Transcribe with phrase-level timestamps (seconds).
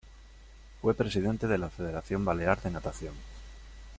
[0.81, 3.13] Fue presidente de la Federación Balear de Natación.